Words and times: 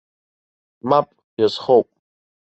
Мап, 0.89 1.07
иазхоуп! 1.39 1.87